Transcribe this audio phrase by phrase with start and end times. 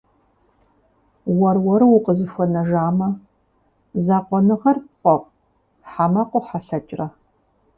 [1.37, 3.07] Уэр-уэру укъызыхуэнэжамэ,
[4.05, 5.27] закъуэныгъэр пфӏэфӏ
[5.89, 7.07] хьэмэ къохьэлъэкӏрэ?